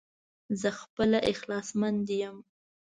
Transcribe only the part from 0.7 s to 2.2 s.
خپله اخلاص مند